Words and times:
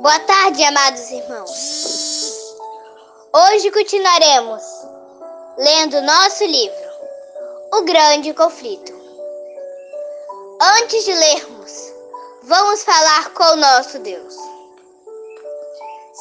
Boa 0.00 0.18
tarde, 0.20 0.64
amados 0.64 1.10
irmãos. 1.10 2.56
Hoje 3.34 3.70
continuaremos 3.70 4.62
lendo 5.58 6.00
nosso 6.00 6.42
livro, 6.42 6.90
O 7.74 7.82
Grande 7.82 8.32
Conflito. 8.32 8.94
Antes 10.78 11.04
de 11.04 11.12
lermos, 11.12 11.92
vamos 12.44 12.82
falar 12.82 13.28
com 13.34 13.44
o 13.44 13.56
nosso 13.56 13.98
Deus. 13.98 14.34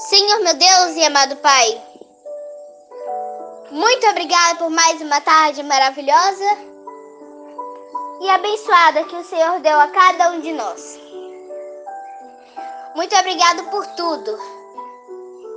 Senhor 0.09 0.39
meu 0.39 0.55
Deus 0.55 0.95
e 0.97 1.05
amado 1.05 1.37
Pai, 1.37 1.81
muito 3.71 4.05
obrigada 4.07 4.59
por 4.59 4.69
mais 4.69 4.99
uma 4.99 5.21
tarde 5.21 5.63
maravilhosa 5.63 6.57
e 8.19 8.29
abençoada 8.29 9.05
que 9.05 9.15
o 9.15 9.23
Senhor 9.23 9.61
deu 9.61 9.79
a 9.79 9.87
cada 9.87 10.31
um 10.31 10.41
de 10.41 10.51
nós. 10.51 11.08
Muito 12.95 13.15
obrigado 13.15 13.63
por 13.69 13.85
tudo. 13.87 14.37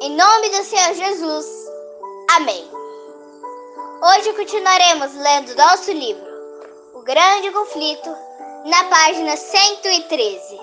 Em 0.02 0.14
nome 0.14 0.48
do 0.50 0.64
Senhor 0.64 0.94
Jesus. 0.94 1.46
Amém. 2.36 2.70
Hoje 4.02 4.32
continuaremos 4.34 5.14
lendo 5.14 5.54
nosso 5.56 5.92
livro, 5.92 6.26
O 6.94 7.02
Grande 7.02 7.50
Conflito, 7.50 8.14
na 8.66 8.84
página 8.84 9.36
113. 9.36 10.60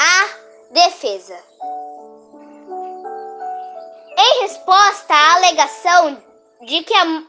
A 0.00 0.28
Defesa. 0.72 1.38
Em 4.18 4.42
resposta 4.42 5.14
à 5.14 5.34
alegação 5.36 6.22
de 6.62 6.82
que 6.82 6.94
a, 6.94 7.22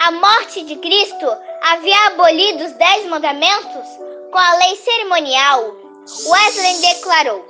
a 0.00 0.10
morte 0.10 0.64
de 0.64 0.76
Cristo 0.76 1.26
havia 1.62 2.06
abolido 2.06 2.64
os 2.64 2.72
Dez 2.72 3.06
Mandamentos 3.06 3.88
com 4.30 4.38
a 4.38 4.54
lei 4.56 4.76
cerimonial, 4.76 5.83
Wesley 6.06 6.80
declarou: 6.82 7.42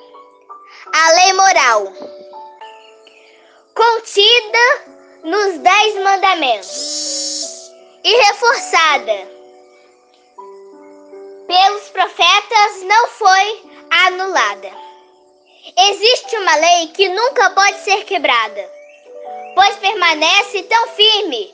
a 0.92 1.12
lei 1.12 1.32
moral 1.32 1.92
contida 3.74 4.84
nos 5.24 5.58
Dez 5.58 5.94
Mandamentos 5.96 7.72
e 8.04 8.16
reforçada 8.16 9.28
pelos 11.48 11.88
profetas 11.88 12.82
não 12.84 13.08
foi 13.08 13.62
anulada. 14.06 14.70
Existe 15.88 16.36
uma 16.36 16.54
lei 16.54 16.88
que 16.88 17.08
nunca 17.08 17.50
pode 17.50 17.78
ser 17.78 18.04
quebrada, 18.04 18.70
pois 19.56 19.76
permanece 19.76 20.62
tão 20.62 20.88
firme 20.90 21.52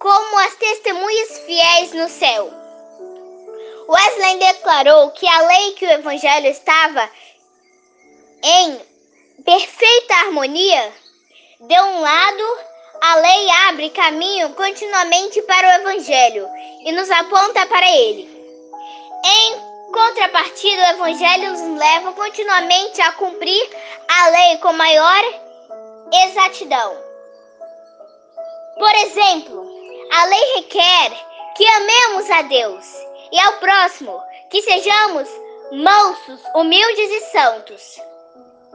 como 0.00 0.38
as 0.40 0.56
testemunhas 0.56 1.38
fiéis 1.46 1.92
no 1.92 2.08
céu. 2.08 2.61
Wesley 3.88 4.38
declarou 4.38 5.10
que 5.10 5.26
a 5.28 5.42
lei 5.42 5.72
que 5.72 5.86
o 5.86 5.90
Evangelho 5.90 6.46
estava 6.48 7.08
em 8.42 8.80
perfeita 9.44 10.14
harmonia, 10.14 10.92
de 11.60 11.80
um 11.80 12.00
lado, 12.00 12.58
a 13.00 13.14
lei 13.16 13.50
abre 13.68 13.90
caminho 13.90 14.50
continuamente 14.54 15.42
para 15.42 15.68
o 15.68 15.80
Evangelho 15.80 16.48
e 16.84 16.92
nos 16.92 17.10
aponta 17.10 17.66
para 17.66 17.88
ele. 17.88 18.30
Em 19.24 19.92
contrapartida, 19.92 20.82
o 20.82 20.90
Evangelho 20.90 21.52
nos 21.52 21.78
leva 21.78 22.12
continuamente 22.12 23.00
a 23.00 23.12
cumprir 23.12 23.70
a 24.08 24.28
lei 24.28 24.58
com 24.58 24.72
maior 24.72 25.22
exatidão. 26.26 26.96
Por 28.78 28.94
exemplo, 28.96 29.70
a 30.12 30.24
lei 30.24 30.54
requer 30.56 31.12
que 31.56 31.66
amemos 31.66 32.30
a 32.30 32.42
Deus 32.42 33.11
e 33.32 33.40
ao 33.40 33.52
próximo, 33.54 34.22
que 34.50 34.60
sejamos 34.62 35.28
mansos, 35.72 36.40
humildes 36.54 37.10
e 37.10 37.20
santos. 37.32 38.00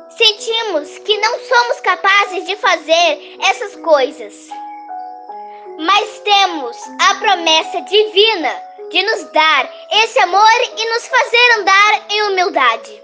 Sentimos 0.09 0.97
que 0.99 1.17
não 1.19 1.39
somos 1.39 1.79
capazes 1.81 2.47
de 2.47 2.55
fazer 2.55 3.37
essas 3.43 3.75
coisas, 3.75 4.33
mas 5.79 6.19
temos 6.19 6.75
a 6.99 7.15
promessa 7.15 7.81
divina 7.81 8.63
de 8.89 9.03
nos 9.03 9.31
dar 9.31 9.69
esse 9.91 10.19
amor 10.19 10.61
e 10.75 10.89
nos 10.89 11.07
fazer 11.07 11.59
andar 11.59 12.05
em 12.09 12.23
humildade, 12.23 13.03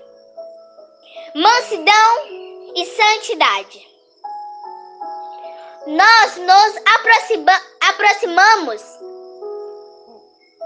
mansidão 1.36 2.28
e 2.76 2.86
santidade. 2.86 3.94
Nós 5.86 6.38
nos 6.38 6.78
aproxima, 6.96 7.62
aproximamos 7.90 8.82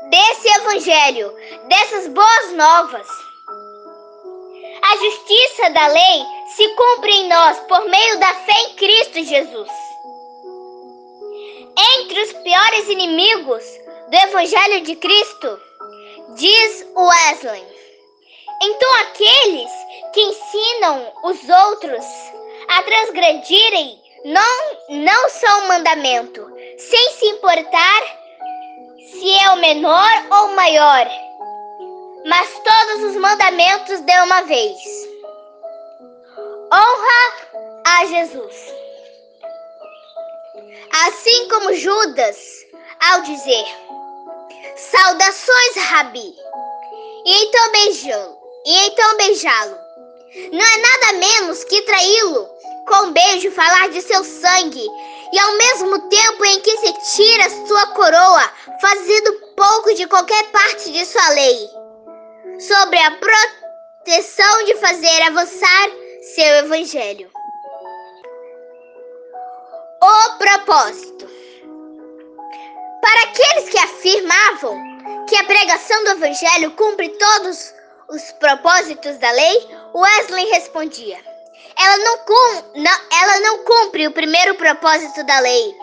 desse 0.09 0.47
evangelho, 0.59 1.33
dessas 1.67 2.07
boas 2.07 2.53
novas. 2.53 3.07
A 4.81 4.97
justiça 4.97 5.69
da 5.71 5.87
lei 5.87 6.25
se 6.55 6.67
cumpre 6.69 7.11
em 7.11 7.27
nós 7.27 7.59
por 7.67 7.85
meio 7.85 8.19
da 8.19 8.33
fé 8.33 8.61
em 8.61 8.73
Cristo 8.75 9.23
Jesus. 9.23 9.69
Entre 11.99 12.21
os 12.21 12.33
piores 12.33 12.89
inimigos 12.89 13.63
do 14.09 14.15
Evangelho 14.15 14.81
de 14.81 14.95
Cristo, 14.95 15.59
diz 16.35 16.87
Wesley, 16.95 17.65
então 18.63 18.95
aqueles 19.01 19.71
que 20.13 20.21
ensinam 20.21 21.13
os 21.23 21.37
outros 21.49 22.05
a 22.69 22.81
transgredirem 22.83 24.01
não, 24.25 24.77
não 24.89 25.29
são 25.29 25.67
mandamento, 25.67 26.49
sem 26.77 27.11
se 27.11 27.25
importar 27.27 28.26
se 29.11 29.33
é 29.39 29.49
o 29.51 29.57
menor 29.57 30.11
ou 30.31 30.47
o 30.47 30.55
maior, 30.55 31.07
mas 32.25 32.49
todos 32.63 33.03
os 33.05 33.15
mandamentos 33.15 34.01
de 34.01 34.19
uma 34.21 34.41
vez 34.41 34.77
honra 36.73 37.81
a 37.85 38.05
Jesus. 38.05 38.55
Assim 41.05 41.47
como 41.49 41.73
Judas, 41.73 42.37
ao 43.09 43.21
dizer: 43.21 43.65
Saudações, 44.75 45.75
Rabi, 45.89 46.35
e 47.25 47.43
então 47.45 47.71
beijá-lo, 47.71 48.37
e 48.65 48.87
então 48.87 49.17
beijá-lo. 49.17 49.77
Não 50.51 50.65
é 50.65 50.77
nada 50.77 51.13
menos 51.13 51.63
que 51.63 51.81
traí-lo 51.83 52.49
com 52.87 53.07
um 53.07 53.11
beijo, 53.11 53.51
falar 53.51 53.89
de 53.89 54.01
seu 54.01 54.23
sangue, 54.23 54.85
e 55.31 55.39
ao 55.39 55.57
mesmo 55.57 55.99
tempo 56.09 56.45
em 56.45 56.59
que 56.61 56.77
se 56.77 56.93
tira 57.15 57.49
sua 57.67 57.87
coroa, 57.87 58.51
fazendo 58.81 59.33
pouco 59.55 59.93
de 59.95 60.07
qualquer 60.07 60.43
parte 60.51 60.91
de 60.91 61.05
sua 61.05 61.29
lei, 61.29 61.69
sobre 62.59 62.99
a 62.99 63.11
proteção 63.11 64.63
de 64.65 64.75
fazer 64.75 65.21
avançar 65.23 65.89
seu 66.35 66.55
evangelho. 66.57 67.29
O 70.01 70.37
propósito. 70.37 71.27
Para 73.01 73.23
aqueles 73.23 73.69
que 73.69 73.77
afirmavam 73.77 74.77
que 75.27 75.35
a 75.35 75.43
pregação 75.43 76.03
do 76.03 76.11
evangelho 76.11 76.71
cumpre 76.71 77.09
todos 77.09 77.73
os 78.09 78.31
propósitos 78.33 79.17
da 79.17 79.31
lei, 79.31 79.67
Wesley 79.93 80.45
respondia: 80.45 81.19
ela 81.79 81.97
não, 81.97 82.17
não, 82.75 82.99
ela 83.21 83.39
não 83.41 83.63
cumpre 83.63 84.07
o 84.07 84.11
primeiro 84.11 84.55
propósito 84.55 85.23
da 85.23 85.39
lei, 85.39 85.75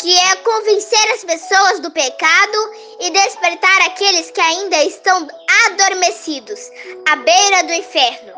que 0.00 0.18
é 0.18 0.36
convencer 0.36 1.10
as 1.14 1.24
pessoas 1.24 1.80
do 1.80 1.90
pecado 1.90 2.70
e 3.00 3.10
despertar 3.10 3.82
aqueles 3.82 4.30
que 4.30 4.40
ainda 4.40 4.82
estão 4.84 5.26
adormecidos 5.66 6.60
à 7.08 7.16
beira 7.16 7.64
do 7.64 7.72
inferno. 7.72 8.32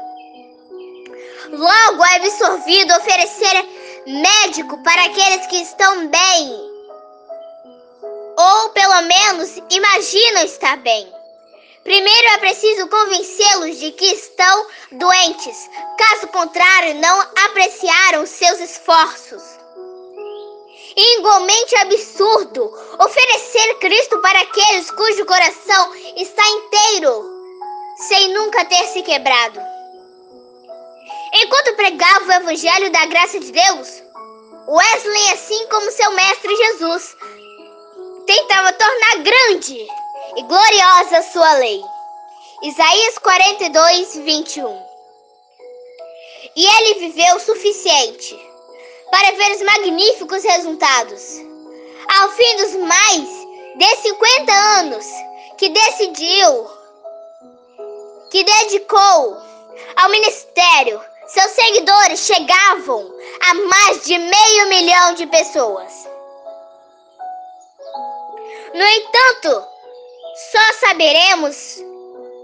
Logo 1.50 2.04
é 2.04 2.16
absorvido 2.16 2.94
oferecer 2.94 3.65
médico 4.06 4.82
para 4.82 5.04
aqueles 5.04 5.47
que 5.47 5.56
estão 5.62 6.09
bem, 6.09 6.69
ou 8.37 8.69
pelo 8.71 9.03
menos 9.03 9.56
imaginam 9.71 10.44
estar 10.44 10.77
bem. 10.78 11.18
Primeiro 11.88 12.28
é 12.32 12.37
preciso 12.37 12.87
convencê-los 12.88 13.78
de 13.78 13.93
que 13.93 14.04
estão 14.12 14.66
doentes, 14.93 15.71
caso 15.97 16.27
contrário, 16.27 16.97
não 16.97 17.21
apreciaram 17.47 18.27
seus 18.27 18.60
esforços. 18.60 19.42
Igualmente 20.95 21.74
absurdo 21.77 22.71
oferecer 22.98 23.78
Cristo 23.78 24.18
para 24.18 24.39
aqueles 24.39 24.91
cujo 24.91 25.24
coração 25.24 25.95
está 26.18 26.47
inteiro, 26.47 27.24
sem 28.07 28.34
nunca 28.34 28.66
ter 28.66 28.84
se 28.89 29.01
quebrado. 29.01 29.59
Enquanto 31.42 31.77
pregava 31.77 32.27
o 32.27 32.33
evangelho 32.33 32.92
da 32.92 33.07
graça 33.07 33.41
de 33.41 33.51
Deus, 33.51 34.03
Wesley, 34.68 35.33
assim 35.33 35.66
como 35.68 35.91
seu 35.91 36.10
mestre 36.10 36.54
Jesus, 36.54 37.16
tentava 38.27 38.74
tornar 38.74 39.16
grande 39.22 39.89
e 40.36 40.42
gloriosa 40.42 41.22
sua 41.33 41.53
lei. 41.54 41.83
Isaías 42.63 43.19
42, 43.19 44.16
21. 44.16 44.86
E 46.57 46.66
ele 46.66 47.01
viveu 47.01 47.36
o 47.36 47.41
suficiente 47.41 48.39
para 49.10 49.33
ver 49.33 49.53
os 49.53 49.63
magníficos 49.63 50.42
resultados. 50.42 51.22
Ao 52.19 52.30
fim 52.30 52.57
dos 52.57 52.75
mais 52.77 53.28
de 53.77 53.97
50 53.97 54.53
anos 54.53 55.07
que 55.57 55.69
decidiu, 55.69 56.71
que 58.30 58.45
dedicou 58.45 59.36
ao 59.97 60.09
ministério 60.10 61.01
Seus 61.28 61.51
seguidores 61.51 62.21
chegavam 62.21 63.15
a 63.41 63.54
mais 63.54 64.03
de 64.07 64.16
meio 64.16 64.69
milhão 64.71 65.13
de 65.13 65.27
pessoas. 65.27 66.09
No 68.72 68.83
entanto, 68.83 69.69
só 70.39 70.87
saberemos 70.87 71.83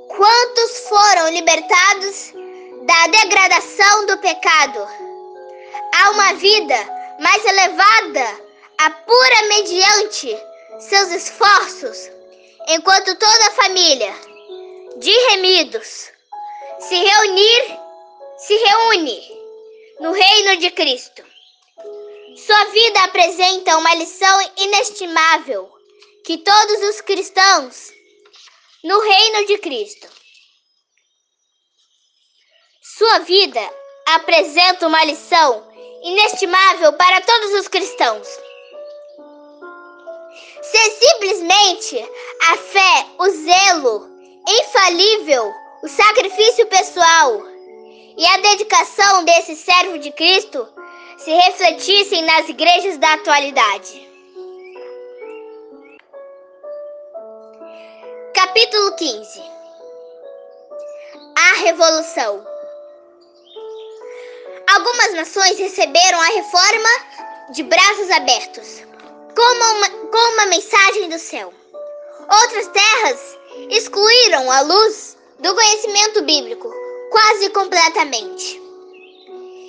quantos 0.08 0.78
foram 0.88 1.28
libertados 1.30 2.32
da 2.82 3.06
degradação 3.06 4.06
do 4.06 4.18
pecado 4.18 4.88
a 5.92 6.10
uma 6.10 6.34
vida 6.34 6.74
mais 7.20 7.44
elevada, 7.44 8.40
a 8.78 8.90
pura 8.90 9.42
mediante 9.48 10.36
seus 10.80 11.08
esforços, 11.12 12.10
enquanto 12.66 13.14
toda 13.14 13.46
a 13.46 13.52
família 13.52 14.12
de 14.96 15.12
remidos 15.30 16.10
se 16.80 16.96
reunir, 16.96 17.78
se 18.38 18.56
reúne 18.56 19.38
no 20.00 20.10
reino 20.10 20.56
de 20.56 20.70
Cristo. 20.72 21.22
Sua 22.36 22.64
vida 22.64 23.04
apresenta 23.04 23.78
uma 23.78 23.94
lição 23.94 24.50
inestimável 24.56 25.73
que 26.24 26.38
todos 26.38 26.82
os 26.88 27.02
cristãos 27.02 27.92
no 28.82 28.98
reino 28.98 29.46
de 29.46 29.58
Cristo. 29.58 30.08
Sua 32.82 33.18
vida 33.20 33.60
apresenta 34.06 34.86
uma 34.86 35.04
lição 35.04 35.70
inestimável 36.02 36.94
para 36.94 37.20
todos 37.20 37.52
os 37.60 37.68
cristãos. 37.68 38.26
Se 40.62 40.90
simplesmente 40.90 41.98
a 42.40 42.56
fé, 42.56 43.06
o 43.18 43.28
zelo 43.28 44.08
infalível, 44.48 45.52
o 45.82 45.88
sacrifício 45.88 46.66
pessoal 46.68 47.42
e 48.16 48.26
a 48.26 48.38
dedicação 48.38 49.24
desse 49.24 49.56
servo 49.56 49.98
de 49.98 50.10
Cristo 50.12 50.66
se 51.18 51.30
refletissem 51.30 52.22
nas 52.22 52.48
igrejas 52.48 52.96
da 52.96 53.12
atualidade. 53.12 54.13
Capítulo 58.64 58.96
15 58.96 59.42
A 61.36 61.56
Revolução 61.64 62.46
Algumas 64.74 65.12
nações 65.12 65.58
receberam 65.58 66.18
a 66.18 66.26
reforma 66.28 66.88
de 67.50 67.62
braços 67.64 68.10
abertos, 68.10 68.82
como 69.36 69.76
uma, 69.76 69.90
com 69.90 70.32
uma 70.32 70.46
mensagem 70.46 71.10
do 71.10 71.18
céu. 71.18 71.52
Outras 72.42 72.66
terras 72.68 73.38
excluíram 73.68 74.50
a 74.50 74.62
luz 74.62 75.18
do 75.40 75.54
conhecimento 75.54 76.22
bíblico 76.22 76.72
quase 77.10 77.50
completamente. 77.50 78.62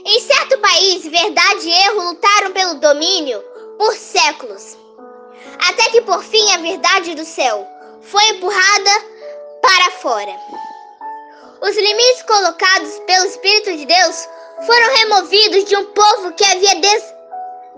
Em 0.05 0.21
certo 0.21 0.57
país, 0.59 1.05
verdade 1.05 1.67
e 1.67 1.73
erro 1.87 2.01
lutaram 2.11 2.53
pelo 2.53 2.75
domínio 2.75 3.43
por 3.77 3.93
séculos, 3.93 4.77
até 5.67 5.83
que 5.89 6.01
por 6.03 6.23
fim 6.23 6.49
a 6.53 6.57
verdade 6.59 7.13
do 7.13 7.25
céu 7.25 7.74
foi 8.05 8.23
empurrada 8.29 8.91
para 9.61 9.91
fora. 9.91 10.39
Os 11.61 11.75
limites 11.75 12.23
colocados 12.23 12.99
pelo 13.07 13.25
Espírito 13.25 13.75
de 13.75 13.85
Deus 13.85 14.29
foram 14.65 14.95
removidos 14.95 15.65
de 15.65 15.75
um 15.75 15.85
povo 15.85 16.33
que 16.33 16.45
havia 16.45 16.75
des 16.75 17.15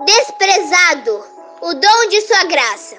desprezado 0.05 1.25
o 1.61 1.73
dom 1.73 2.07
de 2.09 2.21
sua 2.21 2.43
graça. 2.43 2.97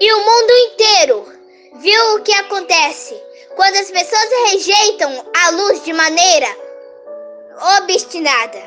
E 0.00 0.12
o 0.12 0.24
mundo 0.24 0.50
inteiro 0.50 1.32
viu 1.74 2.14
o 2.14 2.22
que 2.22 2.32
acontece 2.32 3.14
quando 3.54 3.76
as 3.76 3.90
pessoas 3.90 4.50
rejeitam 4.50 5.24
a 5.36 5.50
luz 5.50 5.84
de 5.84 5.92
maneira 5.92 6.48
obstinada. 7.78 8.62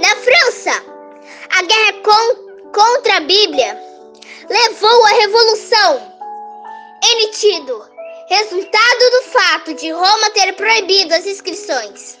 Na 0.00 0.16
França, 0.16 0.82
a 1.50 1.62
guerra 1.62 1.92
con 2.02 2.46
contra 2.72 3.16
a 3.16 3.20
Bíblia 3.20 3.85
levou 4.48 5.04
à 5.04 5.08
revolução. 5.08 6.12
Emitido 7.12 7.96
resultado 8.28 9.10
do 9.12 9.22
fato 9.30 9.74
de 9.74 9.90
Roma 9.90 10.30
ter 10.30 10.52
proibido 10.54 11.14
as 11.14 11.26
inscrições. 11.26 12.18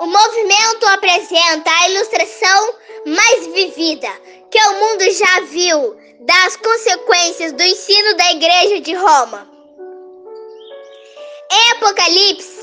O 0.00 0.06
movimento 0.06 0.86
apresenta 0.86 1.70
a 1.70 1.88
ilustração 1.88 2.74
mais 3.06 3.46
vivida 3.46 4.08
que 4.50 4.58
o 4.60 4.72
mundo 4.74 5.10
já 5.10 5.40
viu 5.40 5.96
das 6.20 6.56
consequências 6.56 7.52
do 7.52 7.62
ensino 7.62 8.16
da 8.16 8.32
Igreja 8.32 8.80
de 8.80 8.94
Roma. 8.94 9.48
Em 11.50 11.70
Apocalipse, 11.72 12.58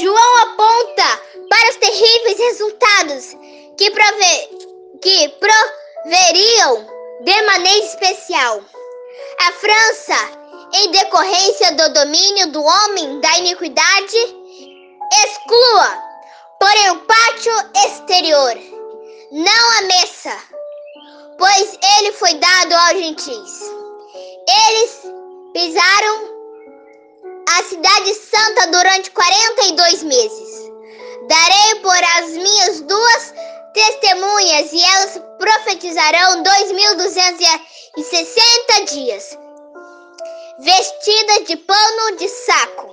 João 0.00 0.36
aponta 0.42 1.22
para 1.48 1.70
os 1.70 1.76
terríveis 1.76 2.38
resultados 2.38 3.36
que, 3.78 3.90
prove 3.92 4.48
que 5.00 5.28
proveriam 5.28 6.95
de 7.20 7.42
maneira 7.42 7.86
especial. 7.86 8.62
A 9.40 9.52
França 9.52 10.46
em 10.74 10.90
decorrência 10.90 11.72
do 11.72 11.92
domínio 11.92 12.48
do 12.48 12.62
homem 12.62 13.20
da 13.20 13.38
iniquidade, 13.38 14.16
exclua, 15.24 16.02
porém, 16.58 16.90
o 16.90 17.00
pátio 17.00 17.52
exterior, 17.86 18.54
não 19.32 19.78
a 19.78 19.82
mesa, 19.82 20.36
pois 21.38 21.78
ele 21.98 22.12
foi 22.12 22.34
dado 22.34 22.72
aos 22.74 22.98
gentis. 22.98 23.60
Eles 24.68 25.02
pisaram 25.52 26.36
a 27.48 27.62
cidade 27.62 28.14
santa 28.14 28.66
durante 28.66 29.10
42 29.12 30.02
meses. 30.02 30.70
Darei 31.28 31.74
por 31.82 32.04
as 32.18 32.30
minhas 32.30 32.80
duas 32.82 33.34
testemunhas 33.76 34.72
e 34.72 34.82
elas 34.82 35.22
profetizarão 35.38 36.42
2.260 36.42 38.90
dias 38.90 39.38
vestida 40.58 41.44
de 41.44 41.56
pano 41.58 42.16
de 42.16 42.26
saco. 42.26 42.88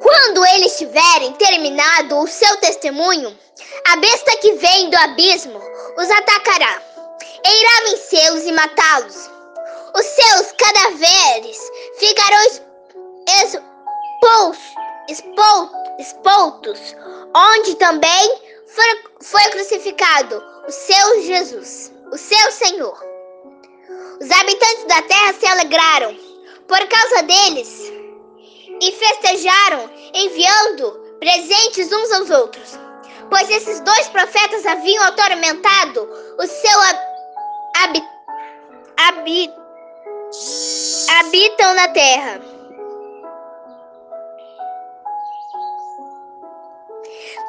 Quando 0.00 0.46
eles 0.54 0.78
tiverem 0.78 1.32
terminado 1.32 2.20
o 2.20 2.28
seu 2.28 2.56
testemunho, 2.58 3.36
a 3.88 3.96
besta 3.96 4.36
que 4.36 4.52
vem 4.52 4.88
do 4.88 4.96
abismo 4.96 5.60
os 5.98 6.08
atacará, 6.08 6.80
e 7.44 7.60
irá 7.60 7.80
vencê-los 7.90 8.44
e 8.44 8.52
matá-los. 8.52 9.28
Os 9.96 10.06
seus 10.06 10.52
cadáveres 10.52 11.58
ficarão 11.98 12.46
expulsos, 15.98 16.94
onde 17.36 17.74
também 17.76 18.40
foi, 19.20 19.50
crucificado 19.50 20.42
o 20.66 20.70
seu 20.70 21.22
Jesus, 21.22 21.92
o 22.10 22.16
seu 22.16 22.50
Senhor. 22.50 22.98
Os 24.20 24.30
habitantes 24.30 24.84
da 24.84 25.02
terra 25.02 25.34
se 25.34 25.46
alegraram 25.46 26.16
por 26.66 26.88
causa 26.88 27.22
deles 27.24 27.92
e 28.80 28.92
festejaram, 28.92 29.90
enviando 30.14 30.92
presentes 31.20 31.92
uns 31.92 32.12
aos 32.12 32.30
outros, 32.30 32.78
pois 33.30 33.50
esses 33.50 33.80
dois 33.80 34.08
profetas 34.08 34.64
haviam 34.64 35.04
atormentado 35.04 36.08
o 36.38 36.46
seu 36.46 36.80
hab, 37.76 38.02
hab, 38.98 39.54
habitam 41.18 41.74
na 41.74 41.88
terra. 41.88 42.40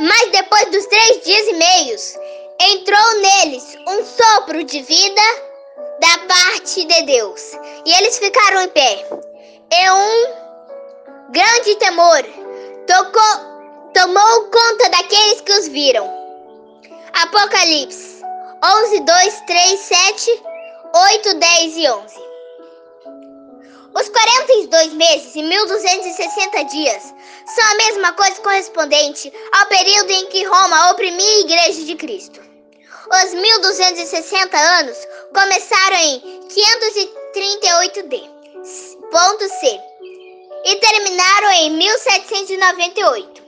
Mas 0.08 0.32
depois 0.32 0.72
dos 0.72 0.86
três 0.86 1.22
dias 1.26 1.48
e 1.48 1.54
meios, 1.54 2.16
entrou 2.62 3.20
neles 3.20 3.78
um 3.86 4.06
sopro 4.06 4.64
de 4.64 4.82
vida 4.82 5.22
da 6.00 6.18
parte 6.34 6.86
de 6.86 7.02
Deus. 7.04 7.42
E 7.86 7.94
eles 7.94 8.18
ficaram 8.18 8.62
em 8.62 8.70
pé. 8.70 9.06
E 9.70 9.92
um 9.92 11.32
grande 11.32 11.76
temor 11.76 12.24
tocou, 12.88 13.92
tomou 13.94 14.46
conta 14.46 14.90
daqueles 14.92 15.42
que 15.42 15.52
os 15.52 15.68
viram. 15.68 16.10
Apocalipse 17.22 18.24
11, 18.64 19.00
2, 19.02 19.42
3, 19.46 19.80
7, 19.80 20.44
8, 20.96 21.34
10 21.34 21.78
e 21.78 21.90
11. 21.90 22.27
Os 23.94 24.10
42 24.10 24.94
meses 24.94 25.36
e 25.36 25.42
1260 25.42 26.64
dias 26.66 27.14
são 27.46 27.66
a 27.66 27.76
mesma 27.76 28.14
coisa 28.14 28.42
correspondente 28.42 29.34
ao 29.54 29.66
período 29.68 30.12
em 30.12 30.28
que 30.28 30.44
Roma 30.44 30.92
oprimia 30.92 31.28
a 31.28 31.40
Igreja 31.40 31.84
de 31.84 31.96
Cristo. 31.96 32.40
Os 33.24 33.34
1260 33.34 34.58
anos 34.58 34.98
começaram 35.34 35.98
em 35.98 36.20
538D, 36.50 38.30
ponto 39.10 39.48
C, 39.48 39.80
e 40.66 40.76
terminaram 40.76 41.52
em 41.52 41.72
1798. 41.72 43.42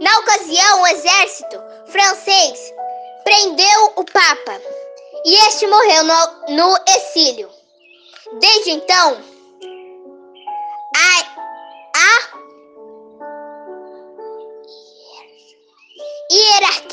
Na 0.00 0.18
ocasião, 0.18 0.82
o 0.82 0.86
exército 0.86 1.60
francês 1.86 2.72
prendeu 3.24 3.92
o 3.96 4.04
Papa 4.04 4.60
e 5.24 5.34
este 5.48 5.66
morreu 5.66 6.04
no, 6.04 6.56
no 6.56 6.78
exílio. 6.86 7.50
Desde 8.40 8.70
então, 8.70 9.35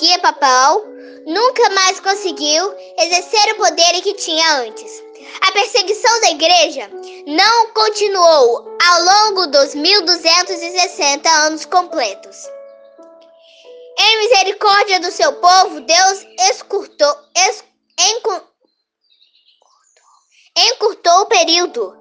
monarquia 0.03 0.19
papal 0.19 0.83
nunca 1.25 1.69
mais 1.69 1.99
conseguiu 1.99 2.75
exercer 2.99 3.53
o 3.53 3.55
poder 3.55 4.01
que 4.01 4.13
tinha 4.15 4.57
antes. 4.57 5.01
A 5.41 5.51
perseguição 5.53 6.21
da 6.21 6.31
igreja 6.31 6.89
não 7.25 7.67
continuou 7.73 8.77
ao 8.85 9.01
longo 9.01 9.47
dos 9.47 9.73
1260 9.73 11.29
anos 11.29 11.65
completos. 11.65 12.49
Em 13.97 14.17
misericórdia 14.19 14.99
do 14.99 15.11
seu 15.11 15.31
povo, 15.33 15.79
Deus 15.81 16.25
escurtou, 16.49 17.15
es, 17.47 17.63
encurtou 20.57 21.21
o 21.21 21.25
período 21.27 21.95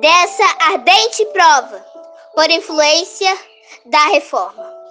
dessa 0.00 0.44
ardente 0.70 1.24
prova 1.26 1.84
por 2.34 2.48
influência 2.50 3.36
da 3.86 4.06
reforma. 4.06 4.81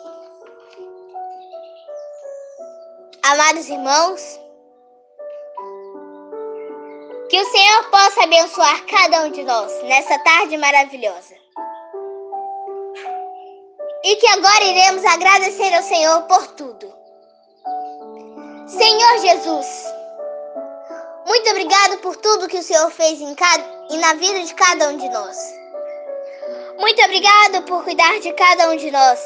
Amados 3.23 3.69
irmãos, 3.69 4.39
que 7.29 7.39
o 7.39 7.51
Senhor 7.51 7.89
possa 7.91 8.23
abençoar 8.23 8.85
cada 8.87 9.21
um 9.25 9.31
de 9.31 9.43
nós 9.43 9.71
nessa 9.83 10.17
tarde 10.19 10.57
maravilhosa. 10.57 11.35
E 14.03 14.15
que 14.15 14.27
agora 14.27 14.63
iremos 14.63 15.05
agradecer 15.05 15.71
ao 15.71 15.83
Senhor 15.83 16.23
por 16.23 16.47
tudo. 16.53 16.91
Senhor 18.67 19.19
Jesus, 19.19 19.67
muito 21.27 21.49
obrigado 21.51 21.97
por 21.97 22.17
tudo 22.17 22.47
que 22.47 22.57
o 22.57 22.63
Senhor 22.63 22.89
fez 22.89 23.21
em 23.21 23.35
cada, 23.35 23.63
e 23.91 23.97
na 23.97 24.15
vida 24.15 24.41
de 24.41 24.53
cada 24.55 24.89
um 24.89 24.97
de 24.97 25.07
nós. 25.09 25.37
Muito 26.79 26.99
obrigado 27.03 27.61
por 27.67 27.83
cuidar 27.83 28.19
de 28.19 28.33
cada 28.33 28.71
um 28.71 28.75
de 28.75 28.89
nós 28.89 29.19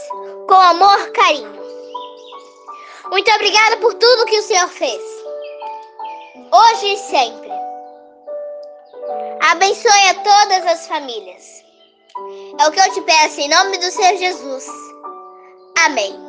com 0.50 0.56
amor, 0.56 1.12
carinho. 1.14 1.65
Muito 3.10 3.32
obrigado 3.32 3.80
por 3.80 3.94
tudo 3.94 4.26
que 4.26 4.40
o 4.40 4.44
Senhor 4.44 4.68
fez, 4.70 5.02
hoje 6.52 6.94
e 6.94 6.98
sempre. 6.98 7.52
Abençoe 9.42 10.10
a 10.10 10.14
todas 10.16 10.66
as 10.66 10.88
famílias. 10.88 11.64
É 12.60 12.68
o 12.68 12.72
que 12.72 12.80
eu 12.80 12.94
te 12.94 13.02
peço 13.02 13.42
em 13.42 13.50
nome 13.50 13.78
do 13.78 13.92
Senhor 13.92 14.18
Jesus. 14.18 14.66
Amém. 15.86 16.25